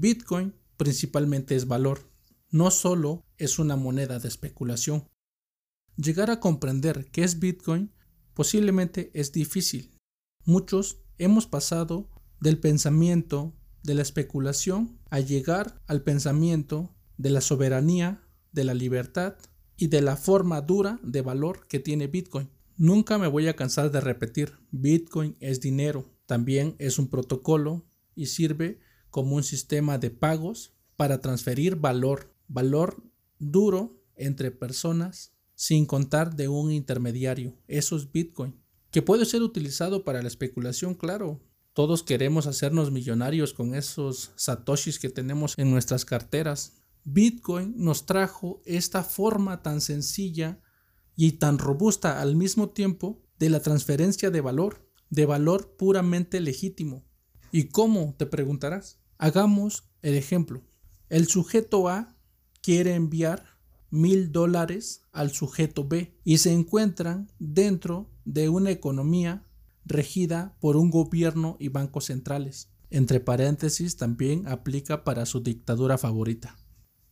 [0.00, 2.10] Bitcoin principalmente es valor,
[2.50, 5.08] no solo es una moneda de especulación.
[5.96, 7.92] Llegar a comprender qué es Bitcoin
[8.32, 9.98] posiblemente es difícil.
[10.44, 12.08] Muchos hemos pasado
[12.40, 18.22] del pensamiento de la especulación a llegar al pensamiento de la soberanía,
[18.52, 19.34] de la libertad
[19.76, 22.50] y de la forma dura de valor que tiene Bitcoin.
[22.76, 27.84] Nunca me voy a cansar de repetir, Bitcoin es dinero, también es un protocolo
[28.14, 28.80] y sirve
[29.10, 33.02] como un sistema de pagos para transferir valor, valor
[33.38, 37.56] duro entre personas sin contar de un intermediario.
[37.66, 41.40] Eso es Bitcoin, que puede ser utilizado para la especulación, claro.
[41.72, 46.74] Todos queremos hacernos millonarios con esos satoshis que tenemos en nuestras carteras.
[47.04, 50.60] Bitcoin nos trajo esta forma tan sencilla
[51.16, 57.07] y tan robusta al mismo tiempo de la transferencia de valor, de valor puramente legítimo.
[57.52, 58.14] ¿Y cómo?
[58.16, 58.98] te preguntarás.
[59.18, 60.62] Hagamos el ejemplo.
[61.08, 62.16] El sujeto A
[62.62, 63.58] quiere enviar
[63.90, 69.44] mil dólares al sujeto B y se encuentran dentro de una economía
[69.84, 72.70] regida por un gobierno y bancos centrales.
[72.90, 76.56] Entre paréntesis también aplica para su dictadura favorita.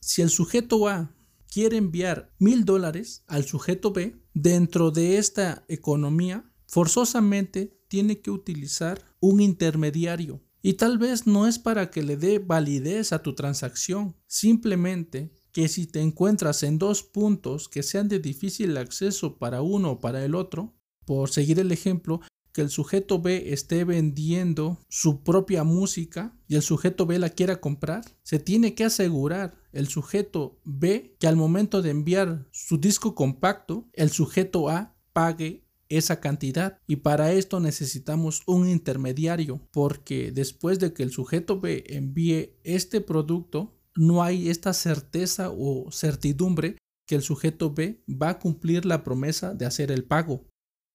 [0.00, 1.14] Si el sujeto A
[1.50, 9.04] quiere enviar mil dólares al sujeto B, dentro de esta economía, forzosamente tiene que utilizar
[9.18, 10.40] un intermediario.
[10.62, 15.68] Y tal vez no es para que le dé validez a tu transacción, simplemente que
[15.68, 20.24] si te encuentras en dos puntos que sean de difícil acceso para uno o para
[20.24, 22.20] el otro, por seguir el ejemplo,
[22.52, 27.60] que el sujeto B esté vendiendo su propia música y el sujeto B la quiera
[27.60, 33.14] comprar, se tiene que asegurar el sujeto B que al momento de enviar su disco
[33.16, 40.78] compacto, el sujeto A pague esa cantidad y para esto necesitamos un intermediario porque después
[40.78, 47.16] de que el sujeto B envíe este producto no hay esta certeza o certidumbre que
[47.16, 50.46] el sujeto B va a cumplir la promesa de hacer el pago.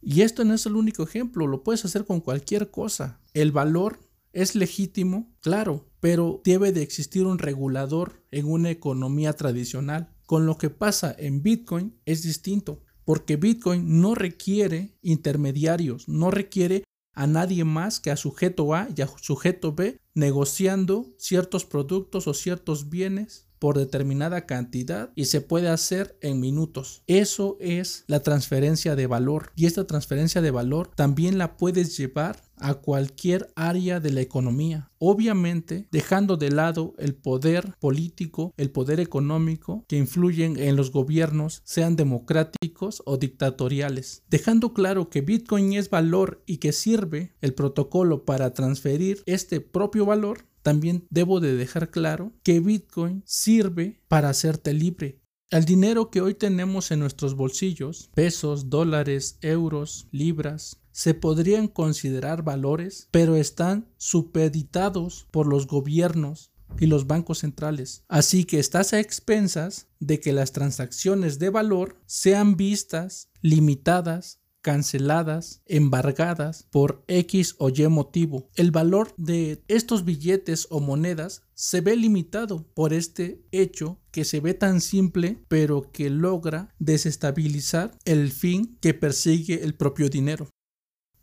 [0.00, 3.20] Y esto no es el único ejemplo, lo puedes hacer con cualquier cosa.
[3.34, 4.00] El valor
[4.32, 10.14] es legítimo, claro, pero debe de existir un regulador en una economía tradicional.
[10.26, 16.84] Con lo que pasa en Bitcoin es distinto, porque Bitcoin no requiere intermediarios, no requiere
[17.14, 22.34] a nadie más que a sujeto A y a sujeto B negociando ciertos productos o
[22.34, 27.02] ciertos bienes por determinada cantidad y se puede hacer en minutos.
[27.06, 32.42] Eso es la transferencia de valor y esta transferencia de valor también la puedes llevar
[32.60, 34.90] a cualquier área de la economía.
[34.98, 41.62] Obviamente dejando de lado el poder político, el poder económico que influyen en los gobiernos,
[41.64, 44.22] sean democráticos o dictatoriales.
[44.28, 50.04] Dejando claro que Bitcoin es valor y que sirve el protocolo para transferir este propio
[50.04, 55.22] valor, también debo de dejar claro que Bitcoin sirve para hacerte libre.
[55.48, 62.42] El dinero que hoy tenemos en nuestros bolsillos, pesos, dólares, euros, libras, se podrían considerar
[62.42, 68.04] valores, pero están supeditados por los gobiernos y los bancos centrales.
[68.06, 75.62] Así que estás a expensas de que las transacciones de valor sean vistas, limitadas canceladas,
[75.66, 78.48] embargadas por X o Y motivo.
[78.54, 84.40] El valor de estos billetes o monedas se ve limitado por este hecho que se
[84.40, 90.48] ve tan simple pero que logra desestabilizar el fin que persigue el propio dinero.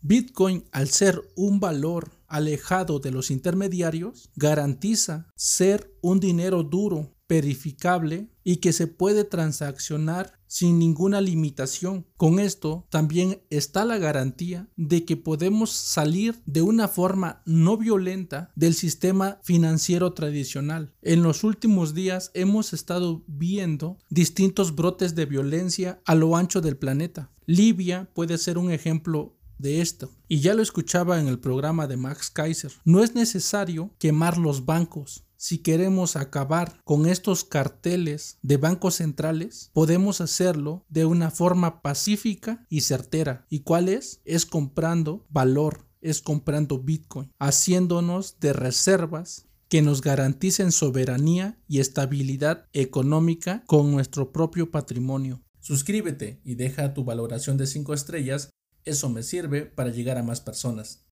[0.00, 8.28] Bitcoin, al ser un valor alejado de los intermediarios, garantiza ser un dinero duro, verificable
[8.48, 12.06] y que se puede transaccionar sin ninguna limitación.
[12.16, 18.52] Con esto también está la garantía de que podemos salir de una forma no violenta
[18.54, 20.94] del sistema financiero tradicional.
[21.02, 26.76] En los últimos días hemos estado viendo distintos brotes de violencia a lo ancho del
[26.76, 27.32] planeta.
[27.46, 30.10] Libia puede ser un ejemplo de esto.
[30.28, 32.72] Y ya lo escuchaba en el programa de Max Kaiser.
[32.84, 35.25] No es necesario quemar los bancos.
[35.36, 42.66] Si queremos acabar con estos carteles de bancos centrales, podemos hacerlo de una forma pacífica
[42.68, 43.46] y certera.
[43.50, 44.20] ¿Y cuál es?
[44.24, 52.66] Es comprando valor, es comprando Bitcoin, haciéndonos de reservas que nos garanticen soberanía y estabilidad
[52.72, 55.42] económica con nuestro propio patrimonio.
[55.60, 58.50] Suscríbete y deja tu valoración de 5 estrellas
[58.86, 61.02] eso me sirve para llegar a más personas.